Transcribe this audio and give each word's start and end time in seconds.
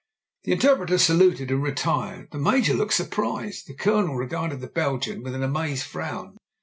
The 0.45 0.51
interpreter 0.51 0.97
saluted 0.97 1.51
and 1.51 1.61
retired, 1.61 2.29
the 2.31 2.39
Major 2.39 2.73
looked 2.73 2.95
surprised, 2.95 3.67
the 3.67 3.75
Colonel 3.75 4.15
regarded 4.15 4.59
the 4.59 4.65
Belgian 4.67 5.21
with 5.21 5.35
an 5.35 5.43
amazed 5.43 5.83
frown. 5.83 6.37